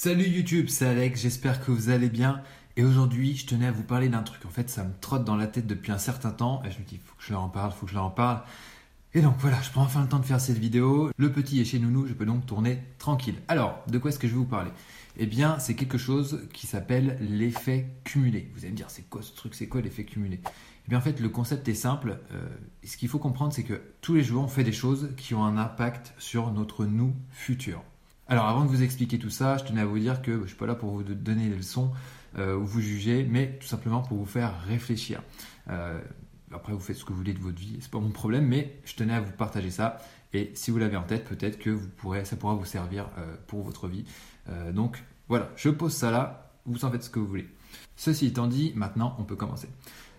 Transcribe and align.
Salut 0.00 0.28
YouTube, 0.28 0.68
c'est 0.68 0.86
Alex, 0.86 1.22
j'espère 1.22 1.60
que 1.60 1.72
vous 1.72 1.90
allez 1.90 2.08
bien. 2.08 2.40
Et 2.76 2.84
aujourd'hui, 2.84 3.34
je 3.34 3.46
tenais 3.46 3.66
à 3.66 3.72
vous 3.72 3.82
parler 3.82 4.08
d'un 4.08 4.22
truc. 4.22 4.46
En 4.46 4.48
fait, 4.48 4.70
ça 4.70 4.84
me 4.84 4.92
trotte 5.00 5.24
dans 5.24 5.34
la 5.34 5.48
tête 5.48 5.66
depuis 5.66 5.90
un 5.90 5.98
certain 5.98 6.30
temps. 6.30 6.62
Et 6.64 6.70
je 6.70 6.78
me 6.78 6.84
dis, 6.84 7.00
faut 7.04 7.16
que 7.16 7.24
je 7.24 7.32
leur 7.32 7.42
en 7.42 7.48
parle, 7.48 7.72
faut 7.72 7.84
que 7.84 7.90
je 7.90 7.96
leur 7.96 8.04
en 8.04 8.10
parle. 8.10 8.42
Et 9.12 9.22
donc 9.22 9.34
voilà, 9.40 9.60
je 9.60 9.70
prends 9.70 9.82
enfin 9.82 10.02
le 10.02 10.06
temps 10.06 10.20
de 10.20 10.24
faire 10.24 10.40
cette 10.40 10.58
vidéo. 10.58 11.10
Le 11.16 11.32
petit 11.32 11.60
est 11.60 11.64
chez 11.64 11.80
Nounou, 11.80 12.06
je 12.06 12.12
peux 12.12 12.26
donc 12.26 12.46
tourner 12.46 12.78
tranquille. 12.98 13.34
Alors, 13.48 13.82
de 13.88 13.98
quoi 13.98 14.12
est-ce 14.12 14.20
que 14.20 14.28
je 14.28 14.34
vais 14.34 14.38
vous 14.38 14.44
parler? 14.44 14.70
Eh 15.16 15.26
bien, 15.26 15.58
c'est 15.58 15.74
quelque 15.74 15.98
chose 15.98 16.46
qui 16.52 16.68
s'appelle 16.68 17.18
l'effet 17.20 17.88
cumulé. 18.04 18.52
Vous 18.54 18.60
allez 18.60 18.70
me 18.70 18.76
dire, 18.76 18.90
c'est 18.90 19.10
quoi 19.10 19.22
ce 19.22 19.34
truc 19.34 19.56
C'est 19.56 19.66
quoi 19.66 19.80
l'effet 19.80 20.04
cumulé? 20.04 20.38
Eh 20.44 20.88
bien, 20.88 20.98
en 20.98 21.02
fait, 21.02 21.18
le 21.18 21.28
concept 21.28 21.66
est 21.66 21.74
simple. 21.74 22.20
Euh, 22.34 22.46
ce 22.84 22.96
qu'il 22.96 23.08
faut 23.08 23.18
comprendre, 23.18 23.52
c'est 23.52 23.64
que 23.64 23.82
tous 24.00 24.14
les 24.14 24.22
jours, 24.22 24.44
on 24.44 24.48
fait 24.48 24.62
des 24.62 24.70
choses 24.70 25.10
qui 25.16 25.34
ont 25.34 25.44
un 25.44 25.56
impact 25.56 26.14
sur 26.18 26.52
notre 26.52 26.84
nous 26.84 27.16
futur. 27.32 27.82
Alors 28.30 28.46
avant 28.46 28.62
de 28.62 28.68
vous 28.68 28.82
expliquer 28.82 29.18
tout 29.18 29.30
ça, 29.30 29.56
je 29.56 29.64
tenais 29.64 29.80
à 29.80 29.86
vous 29.86 29.98
dire 29.98 30.20
que 30.20 30.32
je 30.32 30.42
ne 30.42 30.46
suis 30.46 30.56
pas 30.56 30.66
là 30.66 30.74
pour 30.74 30.90
vous 30.90 31.02
donner 31.02 31.48
des 31.48 31.56
leçons 31.56 31.90
euh, 32.36 32.56
ou 32.56 32.66
vous 32.66 32.82
juger, 32.82 33.26
mais 33.28 33.56
tout 33.58 33.66
simplement 33.66 34.02
pour 34.02 34.18
vous 34.18 34.26
faire 34.26 34.60
réfléchir. 34.66 35.22
Euh, 35.70 35.98
après, 36.52 36.74
vous 36.74 36.80
faites 36.80 36.96
ce 36.96 37.06
que 37.06 37.10
vous 37.10 37.16
voulez 37.16 37.32
de 37.32 37.38
votre 37.38 37.58
vie, 37.58 37.78
c'est 37.80 37.90
pas 37.90 38.00
mon 38.00 38.10
problème, 38.10 38.46
mais 38.46 38.80
je 38.84 38.94
tenais 38.96 39.14
à 39.14 39.20
vous 39.22 39.32
partager 39.32 39.70
ça. 39.70 39.96
Et 40.34 40.50
si 40.54 40.70
vous 40.70 40.76
l'avez 40.76 40.98
en 40.98 41.04
tête, 41.04 41.24
peut-être 41.24 41.58
que 41.58 41.78
ça 42.24 42.36
pourra 42.36 42.54
vous 42.54 42.66
servir 42.66 43.08
euh, 43.16 43.34
pour 43.46 43.62
votre 43.62 43.88
vie. 43.88 44.04
donc 44.74 45.02
voilà, 45.28 45.50
je 45.56 45.70
pose 45.70 45.94
ça 45.94 46.10
là, 46.10 46.52
vous 46.66 46.84
en 46.84 46.90
faites 46.90 47.04
ce 47.04 47.10
que 47.10 47.18
vous 47.18 47.26
voulez. 47.26 47.48
Ceci 47.96 48.26
étant 48.26 48.46
dit, 48.46 48.72
maintenant 48.74 49.16
on 49.18 49.24
peut 49.24 49.36
commencer. 49.36 49.68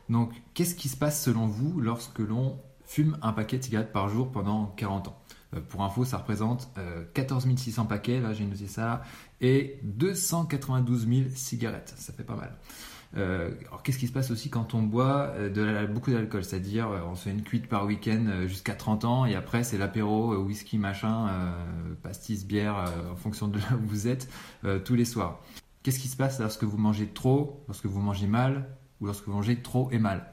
Donc, 0.10 0.34
qu'est-ce 0.56 0.74
qui 0.74 0.90
se 0.90 0.98
passe 0.98 1.24
selon 1.24 1.46
vous 1.46 1.80
lorsque 1.80 2.20
l'on 2.20 2.60
fume 2.86 3.20
un 3.22 3.34
paquet 3.34 3.60
de 3.60 3.64
cigarettes 3.64 3.94
par 3.94 4.10
jour 4.10 4.32
pendant 4.32 4.66
40 4.78 5.10
ans? 5.10 5.22
Pour 5.70 5.84
info, 5.84 6.06
ça 6.06 6.18
représente 6.18 6.70
14 7.14 7.48
euh, 7.48 7.58
600 7.58 7.86
paquets, 7.86 8.20
là 8.20 8.34
j'ai 8.34 8.46
noté 8.46 8.68
ça, 8.68 9.02
et 9.42 9.80
292 9.84 11.08
000 11.08 11.22
cigarettes. 11.34 11.94
Ça 11.98 12.14
fait 12.14 12.24
pas 12.24 12.36
mal. 12.36 12.56
Euh, 13.18 13.50
alors 13.68 13.82
qu'est-ce 13.82 13.98
qui 13.98 14.06
se 14.06 14.12
passe 14.12 14.30
aussi 14.30 14.52
quand 14.52 14.76
on 14.76 14.84
boit 14.84 15.34
beaucoup 15.92 16.12
d'alcool? 16.12 16.44
C'est-à-dire 16.44 16.90
on 17.10 17.16
se 17.16 17.24
fait 17.24 17.32
une 17.32 17.42
cuite 17.42 17.68
par 17.68 17.86
week-end 17.86 18.44
jusqu'à 18.46 18.76
30 18.76 19.06
ans 19.06 19.26
et 19.26 19.34
après 19.34 19.64
c'est 19.64 19.80
l'apéro, 19.80 20.36
whisky, 20.36 20.78
machin, 20.78 21.56
pastis, 22.04 22.46
bière, 22.46 22.94
en 23.12 23.16
fonction 23.16 23.48
de 23.48 23.58
là 23.72 23.76
où 23.82 23.88
vous 23.88 24.08
êtes, 24.08 24.30
tous 24.86 24.94
les 24.94 25.06
soirs. 25.06 25.42
Qu'est-ce 25.82 26.00
qui 26.00 26.10
se 26.10 26.18
passe 26.18 26.40
lorsque 26.40 26.64
vous 26.64 26.78
mangez 26.78 27.08
trop, 27.08 27.64
lorsque 27.68 27.88
vous 27.88 28.02
mangez 28.02 28.28
mal 28.28 28.70
ou 29.02 29.08
lorsque 29.08 29.26
vous 29.26 29.34
mangez 29.34 29.60
trop 29.60 29.90
et 29.90 29.98
mal? 29.98 30.32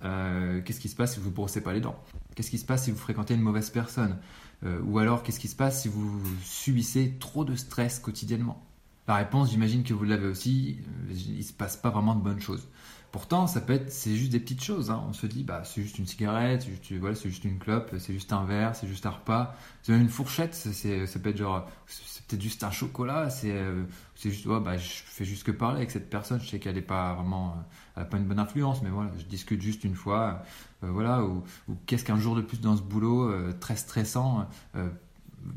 Qu'est-ce 0.00 0.80
qui 0.80 0.88
se 0.88 0.96
passe 0.96 1.14
si 1.14 1.20
vous 1.20 1.28
ne 1.28 1.34
brossez 1.34 1.62
pas 1.62 1.74
les 1.74 1.80
dents? 1.80 2.02
Qu'est-ce 2.34 2.50
qui 2.50 2.58
se 2.58 2.64
passe 2.64 2.84
si 2.84 2.90
vous 2.90 2.96
fréquentez 2.96 3.34
une 3.34 3.42
mauvaise 3.42 3.68
personne? 3.68 4.18
Euh, 4.64 4.80
Ou 4.86 4.98
alors, 4.98 5.22
qu'est-ce 5.22 5.40
qui 5.40 5.48
se 5.48 5.56
passe 5.56 5.82
si 5.82 5.88
vous 5.88 6.20
subissez 6.42 7.16
trop 7.18 7.44
de 7.44 7.54
stress 7.54 7.98
quotidiennement? 7.98 8.62
La 9.06 9.16
réponse, 9.16 9.50
j'imagine 9.50 9.82
que 9.82 9.92
vous 9.92 10.04
l'avez 10.04 10.26
aussi, 10.26 10.78
euh, 10.80 11.12
il 11.12 11.38
ne 11.38 11.42
se 11.42 11.52
passe 11.52 11.76
pas 11.76 11.90
vraiment 11.90 12.14
de 12.14 12.22
bonnes 12.22 12.40
choses. 12.40 12.68
Pourtant, 13.14 13.46
ça 13.46 13.60
peut 13.60 13.74
être, 13.74 13.92
c'est 13.92 14.16
juste 14.16 14.32
des 14.32 14.40
petites 14.40 14.64
choses. 14.64 14.90
Hein. 14.90 15.00
On 15.08 15.12
se 15.12 15.28
dit, 15.28 15.44
bah, 15.44 15.62
c'est 15.62 15.80
juste 15.82 16.00
une 16.00 16.06
cigarette, 16.06 16.62
c'est 16.62 16.70
juste, 16.70 17.22
juste 17.22 17.44
une 17.44 17.60
clope, 17.60 17.94
c'est 18.00 18.12
juste 18.12 18.32
un 18.32 18.44
verre, 18.44 18.74
c'est 18.74 18.88
juste 18.88 19.06
un 19.06 19.10
repas. 19.10 19.54
C'est 19.84 19.92
même 19.92 20.00
une 20.00 20.08
fourchette, 20.08 20.52
c'est, 20.52 21.06
ça 21.06 21.20
peut 21.20 21.30
être 21.30 21.36
genre, 21.36 21.64
c'est 21.86 22.26
peut-être 22.26 22.42
juste 22.42 22.64
un 22.64 22.72
chocolat. 22.72 23.30
C'est, 23.30 23.52
euh, 23.52 23.84
c'est 24.16 24.32
juste, 24.32 24.48
bah, 24.48 24.76
je 24.78 24.88
fais 25.04 25.24
juste 25.24 25.44
que 25.44 25.52
parler 25.52 25.76
avec 25.76 25.92
cette 25.92 26.10
personne. 26.10 26.40
Je 26.40 26.48
sais 26.48 26.58
qu'elle 26.58 26.74
n'est 26.74 26.82
pas 26.82 27.14
vraiment, 27.14 27.54
n'a 27.96 28.04
pas 28.04 28.16
une 28.16 28.24
bonne 28.24 28.40
influence, 28.40 28.82
mais 28.82 28.90
voilà, 28.90 29.12
je 29.16 29.26
discute 29.26 29.62
juste 29.62 29.84
une 29.84 29.94
fois. 29.94 30.42
Euh, 30.82 30.90
voilà, 30.90 31.22
ou, 31.22 31.44
qu'est-ce 31.86 32.04
qu'un 32.04 32.18
jour 32.18 32.34
de 32.34 32.42
plus 32.42 32.60
dans 32.60 32.76
ce 32.76 32.82
boulot 32.82 33.30
euh, 33.30 33.52
très 33.60 33.76
stressant 33.76 34.48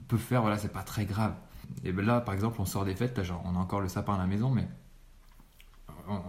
peut 0.08 0.18
faire. 0.18 0.42
Voilà, 0.42 0.60
c'est 0.60 0.72
pas 0.72 0.84
très 0.84 1.06
grave. 1.06 1.34
Et 1.84 1.92
ben 1.92 2.06
là, 2.06 2.22
par 2.22 2.36
exemple, 2.36 2.62
on 2.62 2.66
sort 2.66 2.86
des 2.86 2.94
fêtes. 2.94 3.20
Genre, 3.24 3.42
on 3.46 3.56
a 3.56 3.58
encore 3.58 3.82
le 3.82 3.90
sapin 3.90 4.14
à 4.14 4.20
la 4.20 4.28
maison, 4.28 4.52
mais 4.52 4.68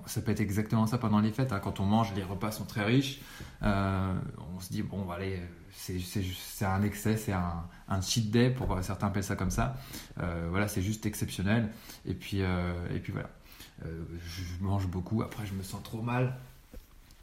ça 0.09 0.21
peut 0.21 0.33
être 0.33 0.41
exactement 0.41 0.87
ça 0.87 0.99
pendant 0.99 1.21
les 1.21 1.31
fêtes. 1.31 1.53
Hein. 1.53 1.61
Quand 1.63 1.81
on 1.81 1.85
mange, 1.85 2.13
les 2.15 2.23
repas 2.23 2.51
sont 2.51 2.65
très 2.65 2.85
riches. 2.85 3.21
Euh, 3.63 4.15
on 4.55 4.61
se 4.61 4.71
dit, 4.71 4.83
bon, 4.83 5.09
allez, 5.11 5.41
c'est 5.73 6.65
un 6.65 6.83
excès, 6.83 7.17
c'est 7.17 7.33
un, 7.33 8.01
cheat 8.01 8.31
day, 8.31 8.51
pour 8.51 8.77
certains 8.83 9.09
appellent 9.09 9.23
ça 9.23 9.37
comme 9.37 9.51
ça. 9.51 9.77
Euh, 10.21 10.49
voilà, 10.51 10.69
c'est 10.69 10.83
juste 10.83 11.07
exceptionnel. 11.07 11.71
Et 12.07 12.15
puis, 12.15 12.43
euh, 12.43 12.73
et 12.95 12.99
puis 12.99 13.13
voilà. 13.13 13.29
je 13.85 14.65
mange 14.65 14.87
beaucoup, 14.89 15.23
après 15.23 15.47
je 15.47 15.55
me 15.55 15.63
sens 15.63 15.83
trop 15.83 16.03
mal. 16.03 16.37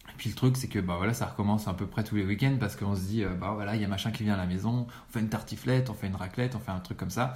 Et 0.09 0.17
puis 0.17 0.29
le 0.29 0.35
truc, 0.35 0.55
c'est 0.55 0.67
que 0.67 0.79
bah 0.79 0.95
voilà, 0.97 1.13
ça 1.13 1.25
recommence 1.25 1.67
à 1.67 1.73
peu 1.73 1.87
près 1.87 2.03
tous 2.03 2.15
les 2.15 2.23
week-ends 2.23 2.57
parce 2.59 2.75
qu'on 2.75 2.95
se 2.95 3.01
dit, 3.01 3.25
bah 3.39 3.51
voilà, 3.53 3.75
il 3.75 3.81
y 3.81 3.85
a 3.85 3.87
machin 3.87 4.11
qui 4.11 4.23
vient 4.23 4.35
à 4.35 4.37
la 4.37 4.45
maison, 4.45 4.87
on 4.87 5.11
fait 5.11 5.19
une 5.19 5.29
tartiflette, 5.29 5.89
on 5.89 5.93
fait 5.93 6.07
une 6.07 6.15
raclette, 6.15 6.55
on 6.55 6.59
fait 6.59 6.71
un 6.71 6.79
truc 6.79 6.97
comme 6.97 7.09
ça. 7.09 7.35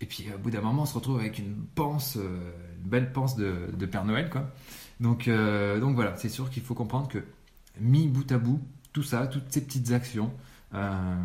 Et 0.00 0.06
puis 0.06 0.26
au 0.34 0.38
bout 0.38 0.50
d'un 0.50 0.60
moment, 0.60 0.82
on 0.82 0.86
se 0.86 0.94
retrouve 0.94 1.18
avec 1.18 1.38
une 1.38 1.54
panse, 1.74 2.16
euh, 2.16 2.52
une 2.82 2.90
belle 2.90 3.12
panse 3.12 3.36
de, 3.36 3.86
Père 3.86 4.04
Noël. 4.04 4.30
Quoi. 4.30 4.50
Donc, 4.98 5.28
euh, 5.28 5.78
donc 5.80 5.94
voilà, 5.94 6.16
c'est 6.16 6.28
sûr 6.28 6.50
qu'il 6.50 6.62
faut 6.62 6.74
comprendre 6.74 7.08
que 7.08 7.18
mis 7.80 8.08
bout 8.08 8.30
à 8.32 8.38
bout, 8.38 8.60
tout 8.92 9.02
ça, 9.02 9.26
toutes 9.26 9.50
ces 9.52 9.62
petites 9.62 9.92
actions, 9.92 10.32
euh, 10.74 11.16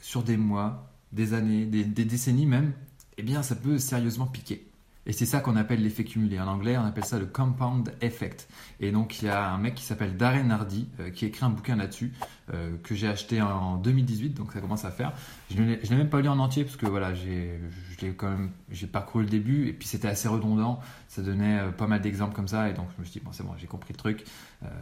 sur 0.00 0.22
des 0.22 0.36
mois, 0.36 0.90
des 1.12 1.34
années, 1.34 1.66
des, 1.66 1.84
des 1.84 2.04
décennies 2.04 2.46
même, 2.46 2.72
eh 3.18 3.22
bien 3.22 3.42
ça 3.42 3.54
peut 3.54 3.78
sérieusement 3.78 4.26
piquer. 4.26 4.66
Et 5.06 5.12
c'est 5.12 5.26
ça 5.26 5.40
qu'on 5.40 5.56
appelle 5.56 5.82
l'effet 5.82 6.04
cumulé. 6.04 6.40
En 6.40 6.46
anglais, 6.46 6.78
on 6.78 6.84
appelle 6.84 7.04
ça 7.04 7.18
le 7.18 7.26
compound 7.26 7.92
effect. 8.00 8.48
Et 8.80 8.90
donc, 8.90 9.20
il 9.20 9.26
y 9.26 9.28
a 9.28 9.50
un 9.50 9.58
mec 9.58 9.74
qui 9.74 9.84
s'appelle 9.84 10.16
Darren 10.16 10.50
Hardy 10.50 10.88
euh, 11.00 11.10
qui 11.10 11.26
écrit 11.26 11.44
un 11.44 11.50
bouquin 11.50 11.76
là-dessus 11.76 12.12
euh, 12.52 12.76
que 12.82 12.94
j'ai 12.94 13.08
acheté 13.08 13.42
en 13.42 13.76
2018, 13.76 14.30
donc 14.30 14.52
ça 14.52 14.60
commence 14.60 14.84
à 14.84 14.90
faire. 14.90 15.12
Je 15.50 15.60
ne 15.60 15.74
l'ai 15.74 15.96
même 15.96 16.08
pas 16.08 16.20
lu 16.20 16.28
en 16.28 16.38
entier 16.38 16.64
parce 16.64 16.76
que 16.76 16.86
voilà, 16.86 17.12
j'ai 17.14 18.86
parcouru 18.92 19.24
le 19.24 19.30
début 19.30 19.68
et 19.68 19.72
puis 19.72 19.86
c'était 19.86 20.08
assez 20.08 20.28
redondant. 20.28 20.80
Ça 21.08 21.22
donnait 21.22 21.60
euh, 21.60 21.70
pas 21.70 21.86
mal 21.86 22.00
d'exemples 22.00 22.34
comme 22.34 22.48
ça 22.48 22.68
et 22.70 22.72
donc 22.72 22.88
je 22.96 23.00
me 23.00 23.04
suis 23.06 23.20
dit 23.20 23.24
bon 23.24 23.32
c'est 23.32 23.44
bon, 23.44 23.54
j'ai 23.56 23.66
compris 23.66 23.92
le 23.92 23.98
truc, 23.98 24.24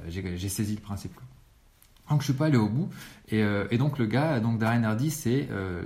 j'ai 0.08 0.48
saisi 0.48 0.74
le 0.74 0.80
principe. 0.80 1.12
Donc 2.10 2.20
je 2.20 2.26
suis 2.26 2.34
pas 2.34 2.46
allé 2.46 2.58
au 2.58 2.68
bout. 2.68 2.90
Et, 3.28 3.42
euh, 3.42 3.66
donc 3.78 3.98
le 3.98 4.06
gars, 4.06 4.40
donc 4.40 4.58
Darren 4.58 4.84
Hardy, 4.84 5.10
c'est 5.10 5.48
euh, 5.50 5.82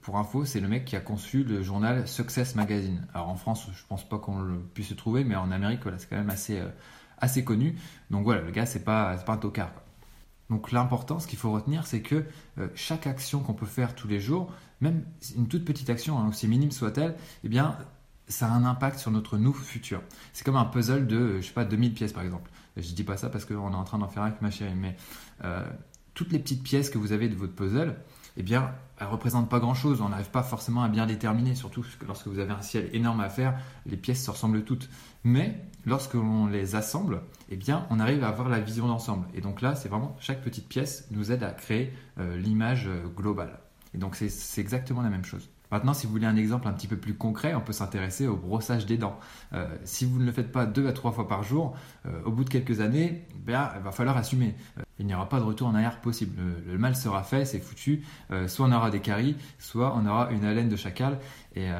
pour 0.00 0.18
info, 0.18 0.44
c'est 0.44 0.60
le 0.60 0.68
mec 0.68 0.84
qui 0.84 0.96
a 0.96 1.00
conçu 1.00 1.44
le 1.44 1.62
journal 1.62 2.08
Success 2.08 2.54
Magazine. 2.54 3.06
Alors 3.14 3.28
en 3.28 3.36
France, 3.36 3.68
je 3.72 3.82
pense 3.88 4.08
pas 4.08 4.18
qu'on 4.18 4.60
puisse 4.74 4.90
le 4.90 4.96
trouver, 4.96 5.24
mais 5.24 5.36
en 5.36 5.50
Amérique, 5.50 5.80
voilà, 5.82 5.98
c'est 5.98 6.08
quand 6.08 6.16
même 6.16 6.30
assez 6.30 6.58
euh, 6.58 6.68
assez 7.18 7.44
connu. 7.44 7.76
Donc 8.10 8.24
voilà, 8.24 8.40
le 8.40 8.50
gars, 8.50 8.66
c'est 8.66 8.84
pas 8.84 9.16
pas 9.18 9.34
un 9.34 9.36
tocard. 9.36 9.72
Donc 10.48 10.72
l'important, 10.72 11.20
ce 11.20 11.28
qu'il 11.28 11.38
faut 11.38 11.52
retenir, 11.52 11.86
c'est 11.86 12.02
que 12.02 12.24
chaque 12.74 13.06
action 13.06 13.38
qu'on 13.38 13.54
peut 13.54 13.66
faire 13.66 13.94
tous 13.94 14.08
les 14.08 14.18
jours, 14.18 14.52
même 14.80 15.04
une 15.36 15.46
toute 15.46 15.64
petite 15.64 15.90
action, 15.90 16.18
hein, 16.18 16.28
aussi 16.28 16.48
minime 16.48 16.72
soit-elle, 16.72 17.14
eh 17.44 17.48
bien 17.48 17.76
ça 18.30 18.46
a 18.46 18.50
un 18.50 18.64
impact 18.64 18.98
sur 18.98 19.10
notre 19.10 19.36
nous 19.36 19.52
futur. 19.52 20.02
C'est 20.32 20.44
comme 20.44 20.56
un 20.56 20.64
puzzle 20.64 21.06
de, 21.06 21.40
je 21.40 21.46
sais 21.46 21.52
pas, 21.52 21.64
2000 21.64 21.94
pièces 21.94 22.12
par 22.12 22.22
exemple. 22.22 22.50
Je 22.76 22.92
dis 22.94 23.04
pas 23.04 23.16
ça 23.16 23.28
parce 23.28 23.44
qu'on 23.44 23.72
est 23.72 23.76
en 23.76 23.84
train 23.84 23.98
d'en 23.98 24.08
faire 24.08 24.22
un 24.22 24.26
avec 24.26 24.42
ma 24.42 24.50
chérie, 24.50 24.74
mais 24.74 24.96
euh, 25.44 25.64
toutes 26.14 26.32
les 26.32 26.38
petites 26.38 26.62
pièces 26.62 26.90
que 26.90 26.98
vous 26.98 27.12
avez 27.12 27.28
de 27.28 27.34
votre 27.34 27.54
puzzle, 27.54 27.96
eh 28.36 28.42
bien, 28.42 28.72
elles 28.98 29.06
représentent 29.06 29.48
pas 29.48 29.58
grand-chose. 29.58 30.00
On 30.00 30.10
n'arrive 30.10 30.30
pas 30.30 30.42
forcément 30.42 30.82
à 30.82 30.88
bien 30.88 31.06
déterminer, 31.06 31.54
surtout 31.54 31.84
lorsque 32.06 32.26
vous 32.26 32.38
avez 32.38 32.52
un 32.52 32.62
ciel 32.62 32.88
énorme 32.92 33.20
à 33.20 33.28
faire, 33.28 33.58
les 33.86 33.96
pièces 33.96 34.24
se 34.24 34.30
ressemblent 34.30 34.64
toutes. 34.64 34.88
Mais 35.24 35.64
lorsque 35.86 36.14
l'on 36.14 36.46
les 36.46 36.74
assemble, 36.74 37.22
eh 37.48 37.56
bien, 37.56 37.86
on 37.90 38.00
arrive 38.00 38.24
à 38.24 38.28
avoir 38.28 38.48
la 38.48 38.60
vision 38.60 38.86
d'ensemble. 38.86 39.26
Et 39.34 39.40
donc 39.40 39.60
là, 39.60 39.74
c'est 39.74 39.88
vraiment 39.88 40.16
chaque 40.20 40.42
petite 40.42 40.68
pièce 40.68 41.06
nous 41.10 41.32
aide 41.32 41.42
à 41.42 41.50
créer 41.50 41.92
euh, 42.18 42.36
l'image 42.36 42.86
euh, 42.86 43.06
globale. 43.16 43.58
Et 43.94 43.98
donc 43.98 44.14
c'est 44.14 44.60
exactement 44.60 45.02
la 45.02 45.10
même 45.10 45.24
chose. 45.24 45.48
Maintenant, 45.70 45.94
si 45.94 46.06
vous 46.06 46.12
voulez 46.12 46.26
un 46.26 46.36
exemple 46.36 46.66
un 46.66 46.72
petit 46.72 46.88
peu 46.88 46.96
plus 46.96 47.14
concret, 47.14 47.54
on 47.54 47.60
peut 47.60 47.72
s'intéresser 47.72 48.26
au 48.26 48.36
brossage 48.36 48.86
des 48.86 48.96
dents. 48.96 49.18
Euh, 49.52 49.68
si 49.84 50.04
vous 50.04 50.18
ne 50.18 50.24
le 50.24 50.32
faites 50.32 50.50
pas 50.50 50.66
deux 50.66 50.88
à 50.88 50.92
trois 50.92 51.12
fois 51.12 51.28
par 51.28 51.42
jour, 51.42 51.76
euh, 52.06 52.22
au 52.24 52.32
bout 52.32 52.44
de 52.44 52.50
quelques 52.50 52.80
années, 52.80 53.24
ben, 53.46 53.70
il 53.76 53.82
va 53.82 53.92
falloir 53.92 54.16
assumer. 54.16 54.54
Euh, 54.78 54.82
il 54.98 55.06
n'y 55.06 55.14
aura 55.14 55.28
pas 55.28 55.38
de 55.38 55.44
retour 55.44 55.68
en 55.68 55.74
arrière 55.74 56.00
possible. 56.00 56.36
Le, 56.66 56.78
mal 56.78 56.96
sera 56.96 57.22
fait, 57.22 57.44
c'est 57.44 57.60
foutu. 57.60 58.04
soit 58.48 58.66
on 58.66 58.72
aura 58.72 58.90
des 58.90 59.00
caries, 59.00 59.34
soit 59.58 59.96
on 59.96 60.04
aura 60.06 60.30
une 60.30 60.44
haleine 60.44 60.68
de 60.68 60.76
chacal. 60.76 61.18
Et, 61.56 61.70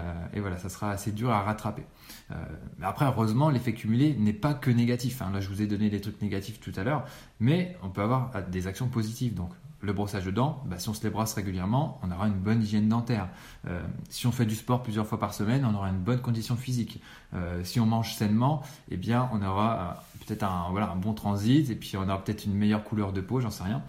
voilà, 0.40 0.56
ça 0.56 0.70
sera 0.70 0.90
assez 0.90 1.12
dur 1.12 1.30
à 1.30 1.42
rattraper. 1.42 1.84
mais 2.30 2.86
après, 2.86 3.04
heureusement, 3.04 3.50
l'effet 3.50 3.74
cumulé 3.74 4.16
n'est 4.18 4.32
pas 4.32 4.54
que 4.54 4.70
négatif. 4.70 5.20
Hein. 5.20 5.32
Là, 5.34 5.40
je 5.40 5.50
vous 5.50 5.60
ai 5.60 5.66
donné 5.66 5.90
des 5.90 6.00
trucs 6.00 6.22
négatifs 6.22 6.60
tout 6.60 6.72
à 6.76 6.82
l'heure, 6.82 7.04
mais 7.40 7.76
on 7.82 7.90
peut 7.90 8.00
avoir 8.00 8.30
des 8.50 8.66
actions 8.66 8.88
positives. 8.88 9.34
Donc, 9.34 9.50
le 9.82 9.92
brossage 9.92 10.24
de 10.26 10.30
dents, 10.30 10.62
bah, 10.66 10.78
si 10.78 10.88
on 10.88 10.94
se 10.94 11.02
les 11.02 11.10
brosse 11.10 11.32
régulièrement, 11.32 12.00
on 12.02 12.10
aura 12.10 12.28
une 12.28 12.34
bonne 12.34 12.62
hygiène 12.62 12.88
dentaire. 12.88 13.28
Euh, 13.66 13.82
si 14.08 14.26
on 14.26 14.32
fait 14.32 14.44
du 14.44 14.54
sport 14.54 14.82
plusieurs 14.82 15.06
fois 15.06 15.18
par 15.18 15.32
semaine, 15.32 15.64
on 15.64 15.74
aura 15.74 15.88
une 15.88 15.98
bonne 16.00 16.20
condition 16.20 16.56
physique. 16.56 17.02
Euh, 17.34 17.64
si 17.64 17.80
on 17.80 17.86
mange 17.86 18.14
sainement, 18.14 18.62
eh 18.90 18.96
bien, 18.96 19.30
on 19.32 19.42
aura 19.42 19.80
euh, 19.80 20.24
peut-être 20.26 20.42
un, 20.42 20.96
bon 20.96 21.14
transit 21.14 21.70
et 21.70 21.74
puis 21.74 21.96
on 21.96 22.02
aura 22.02 22.22
peut-être 22.22 22.44
une 22.44 22.54
meilleure 22.54 22.84
couleur 22.84 23.12
de 23.12 23.20
peau, 23.20 23.40
j'en 23.40 23.50
sais 23.50 23.64
rien. 23.64 23.82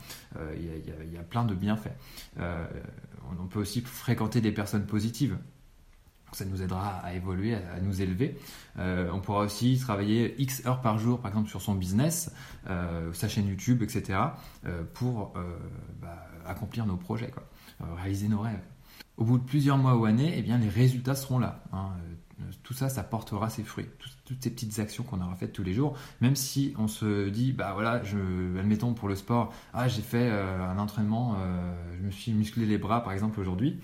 Il 0.56 1.14
y, 1.14 1.18
a 1.18 1.24
plein 1.24 1.44
de 1.44 1.54
bienfaits. 1.54 1.92
on 2.38 3.48
peut 3.48 3.60
aussi 3.60 3.82
fréquenter 3.82 4.40
des 4.40 4.52
personnes 4.52 4.86
positives 4.86 5.38
ça 6.32 6.46
nous 6.46 6.62
aidera 6.62 6.98
à 7.00 7.14
évoluer, 7.14 7.56
à 7.56 7.80
nous 7.82 8.02
élever. 8.02 8.38
Euh, 8.80 9.10
on 9.14 9.20
pourra 9.20 9.42
aussi 9.42 9.78
travailler 9.78 10.36
X 10.42 10.66
heures 10.66 10.82
par 10.82 10.98
jour, 10.98 11.20
par 11.20 11.30
exemple, 11.30 11.50
sur 11.50 11.62
son 11.62 11.76
business, 11.76 12.34
euh, 12.68 13.12
sa 13.14 13.28
chaîne 13.28 13.48
YouTube, 13.48 13.84
etc., 13.84 14.20
euh, 14.66 14.84
pour 14.94 15.34
bah, 16.02 16.28
accomplir 16.46 16.86
nos 16.86 16.98
projets, 16.98 17.34
réaliser 17.98 18.28
nos 18.28 18.40
rêves. 18.40 18.64
Au 19.18 19.26
bout 19.26 19.38
de 19.38 19.44
plusieurs 19.44 19.78
mois 19.78 19.96
ou 19.96 20.06
années, 20.06 20.34
eh 20.38 20.42
bien, 20.42 20.58
les 20.58 20.70
résultats 20.70 21.16
seront 21.16 21.40
là. 21.40 21.64
Hein. 21.74 21.92
tout 22.64 22.74
ça, 22.74 22.90
ça 22.90 23.04
portera 23.04 23.50
ses 23.50 23.64
fruits. 23.64 23.88
toutes 24.26 24.42
ces 24.42 24.50
petites 24.50 24.80
actions 24.80 25.04
qu'on 25.04 25.22
aura 25.22 25.36
faites 25.36 25.54
tous 25.54 25.64
les 25.64 25.74
jours, 25.74 25.98
même 26.22 26.36
si 26.36 26.74
on 26.78 26.88
se 26.88 27.30
dit, 27.30 27.52
bah 27.52 27.72
voilà, 27.74 28.02
admettons 28.60 28.94
pour 28.94 29.10
le 29.10 29.16
sport, 29.16 29.54
ah 29.74 29.88
j'ai 29.88 30.02
fait 30.02 30.30
un 30.30 30.78
entraînement, 30.78 31.38
je 31.98 32.06
me 32.06 32.12
suis 32.12 32.34
musclé 32.34 32.66
les 32.66 32.78
bras 32.78 33.04
par 33.04 33.14
exemple 33.14 33.40
aujourd'hui, 33.40 33.80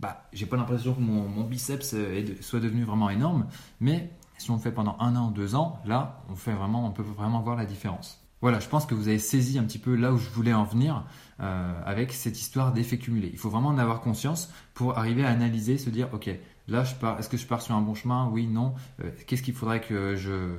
bah 0.00 0.28
j'ai 0.32 0.46
pas 0.46 0.56
l'impression 0.56 0.94
que 0.94 1.00
mon, 1.00 1.44
biceps 1.44 1.94
soit 2.40 2.60
devenu 2.60 2.84
vraiment 2.84 3.10
énorme, 3.10 3.46
mais 3.80 4.10
si 4.38 4.50
on 4.50 4.56
le 4.56 4.60
fait 4.60 4.72
pendant 4.72 4.96
un 5.00 5.16
an, 5.16 5.30
deux 5.30 5.54
ans, 5.54 5.80
là, 5.86 6.22
on 6.28 6.36
fait 6.36 6.52
vraiment, 6.52 6.86
on 6.86 6.90
peut 6.90 7.02
vraiment 7.02 7.40
voir 7.40 7.56
la 7.56 7.64
différence. 7.64 8.22
Voilà, 8.42 8.60
je 8.60 8.68
pense 8.68 8.84
que 8.84 8.94
vous 8.94 9.08
avez 9.08 9.18
saisi 9.18 9.58
un 9.58 9.64
petit 9.64 9.78
peu 9.78 9.94
là 9.94 10.12
où 10.12 10.18
je 10.18 10.28
voulais 10.28 10.52
en 10.52 10.64
venir 10.64 11.04
euh, 11.40 11.82
avec 11.86 12.12
cette 12.12 12.38
histoire 12.38 12.72
d'effet 12.72 12.98
cumulé. 12.98 13.30
Il 13.32 13.38
faut 13.38 13.48
vraiment 13.48 13.70
en 13.70 13.78
avoir 13.78 14.00
conscience 14.00 14.52
pour 14.74 14.98
arriver 14.98 15.24
à 15.24 15.30
analyser, 15.30 15.78
se 15.78 15.88
dire, 15.88 16.08
ok, 16.12 16.30
là, 16.68 16.84
je 16.84 16.94
pars, 16.94 17.18
est-ce 17.18 17.30
que 17.30 17.38
je 17.38 17.46
pars 17.46 17.62
sur 17.62 17.74
un 17.74 17.80
bon 17.80 17.94
chemin? 17.94 18.28
Oui, 18.30 18.46
non. 18.46 18.74
Euh, 19.02 19.10
qu'est-ce 19.26 19.42
qu'il 19.42 19.54
faudrait 19.54 19.80
que 19.80 20.16
je, 20.16 20.54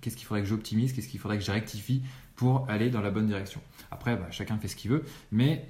qu'est-ce 0.00 0.16
qu'il 0.16 0.26
faudrait 0.26 0.42
que 0.42 0.48
j'optimise? 0.48 0.92
Qu'est-ce 0.92 1.08
qu'il 1.08 1.18
faudrait 1.18 1.38
que 1.38 1.44
je 1.44 1.50
rectifie 1.50 2.02
pour 2.36 2.64
aller 2.70 2.90
dans 2.90 3.00
la 3.00 3.10
bonne 3.10 3.26
direction? 3.26 3.60
Après, 3.90 4.16
bah, 4.16 4.28
chacun 4.30 4.56
fait 4.58 4.68
ce 4.68 4.76
qu'il 4.76 4.92
veut, 4.92 5.04
mais 5.32 5.68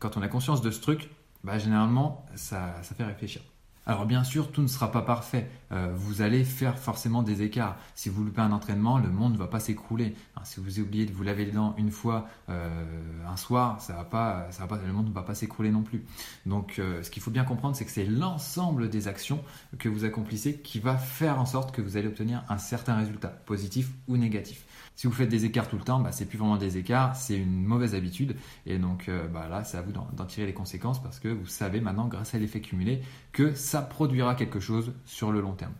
quand 0.00 0.16
on 0.16 0.22
a 0.22 0.28
conscience 0.28 0.60
de 0.60 0.72
ce 0.72 0.80
truc, 0.80 1.08
bah, 1.44 1.58
généralement, 1.58 2.26
ça 2.34 2.80
fait 2.82 3.04
réfléchir. 3.04 3.42
Alors 3.88 4.04
bien 4.04 4.22
sûr, 4.22 4.52
tout 4.52 4.60
ne 4.60 4.66
sera 4.66 4.92
pas 4.92 5.00
parfait. 5.00 5.48
Euh, 5.72 5.90
vous 5.96 6.20
allez 6.20 6.44
faire 6.44 6.78
forcément 6.78 7.22
des 7.22 7.40
écarts. 7.40 7.78
Si 7.94 8.10
vous 8.10 8.22
loupez 8.22 8.42
un 8.42 8.52
entraînement, 8.52 8.98
le 8.98 9.08
monde 9.08 9.32
ne 9.32 9.38
va 9.38 9.46
pas 9.46 9.60
s'écrouler. 9.60 10.14
Hein, 10.36 10.42
si 10.44 10.60
vous 10.60 10.78
oubliez 10.78 11.06
de 11.06 11.12
vous 11.12 11.22
laver 11.22 11.46
les 11.46 11.52
dents 11.52 11.74
une 11.78 11.90
fois 11.90 12.28
euh, 12.50 12.84
un 13.26 13.36
soir, 13.38 13.80
ça 13.80 13.94
va 13.94 14.04
pas, 14.04 14.46
ça 14.50 14.66
va 14.66 14.76
pas, 14.76 14.84
le 14.84 14.92
monde 14.92 15.08
ne 15.08 15.14
va 15.14 15.22
pas 15.22 15.34
s'écrouler 15.34 15.70
non 15.70 15.82
plus. 15.82 16.04
Donc 16.44 16.78
euh, 16.78 17.02
ce 17.02 17.08
qu'il 17.08 17.22
faut 17.22 17.30
bien 17.30 17.44
comprendre, 17.44 17.76
c'est 17.76 17.86
que 17.86 17.90
c'est 17.90 18.04
l'ensemble 18.04 18.90
des 18.90 19.08
actions 19.08 19.42
que 19.78 19.88
vous 19.88 20.04
accomplissez 20.04 20.58
qui 20.60 20.80
va 20.80 20.98
faire 20.98 21.40
en 21.40 21.46
sorte 21.46 21.74
que 21.74 21.80
vous 21.80 21.96
allez 21.96 22.08
obtenir 22.08 22.44
un 22.50 22.58
certain 22.58 22.94
résultat, 22.94 23.28
positif 23.28 23.88
ou 24.06 24.18
négatif. 24.18 24.66
Si 24.98 25.06
vous 25.06 25.12
faites 25.12 25.28
des 25.28 25.44
écarts 25.44 25.68
tout 25.68 25.78
le 25.78 25.84
temps, 25.84 26.00
bah, 26.00 26.10
c'est 26.10 26.24
plus 26.24 26.38
vraiment 26.38 26.56
des 26.56 26.76
écarts, 26.76 27.14
c'est 27.14 27.36
une 27.36 27.64
mauvaise 27.64 27.94
habitude. 27.94 28.34
Et 28.66 28.78
donc 28.78 29.08
euh, 29.08 29.28
bah, 29.28 29.46
là, 29.48 29.62
c'est 29.62 29.76
à 29.76 29.82
vous 29.82 29.92
d'en 29.92 30.24
tirer 30.24 30.44
les 30.44 30.52
conséquences 30.52 31.00
parce 31.00 31.20
que 31.20 31.28
vous 31.28 31.46
savez 31.46 31.80
maintenant, 31.80 32.08
grâce 32.08 32.34
à 32.34 32.38
l'effet 32.38 32.60
cumulé, 32.60 33.00
que 33.30 33.54
ça 33.54 33.80
produira 33.80 34.34
quelque 34.34 34.58
chose 34.58 34.92
sur 35.04 35.30
le 35.30 35.40
long 35.40 35.52
terme. 35.52 35.70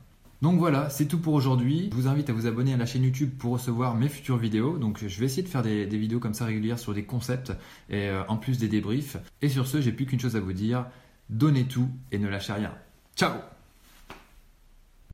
Donc 0.40 0.60
voilà, 0.60 0.88
c'est 0.88 1.06
tout 1.06 1.18
pour 1.18 1.34
aujourd'hui. 1.34 1.88
Je 1.90 1.96
vous 1.96 2.06
invite 2.06 2.30
à 2.30 2.32
vous 2.32 2.46
abonner 2.46 2.74
à 2.74 2.76
la 2.76 2.86
chaîne 2.86 3.02
YouTube 3.02 3.32
pour 3.36 3.54
recevoir 3.54 3.96
mes 3.96 4.08
futures 4.08 4.36
vidéos. 4.36 4.78
Donc 4.78 5.04
je 5.04 5.18
vais 5.18 5.26
essayer 5.26 5.42
de 5.42 5.48
faire 5.48 5.62
des, 5.62 5.84
vidéos 5.86 6.20
comme 6.20 6.34
ça 6.34 6.44
régulières 6.44 6.78
sur 6.78 6.94
des 6.94 7.02
concepts 7.02 7.50
et 7.90 8.10
euh, 8.10 8.22
en 8.28 8.36
plus 8.36 8.58
des 8.58 8.68
débriefs. 8.68 9.16
Et 9.42 9.48
sur 9.48 9.66
ce, 9.66 9.80
j'ai 9.80 9.90
plus 9.90 10.06
qu'une 10.06 10.20
chose 10.20 10.36
à 10.36 10.40
vous 10.40 10.52
dire. 10.52 10.86
Donnez 11.28 11.64
tout 11.64 11.88
et 12.12 12.20
ne 12.20 12.28
lâchez 12.28 12.52
rien. 12.52 12.72
Ciao 13.16 13.32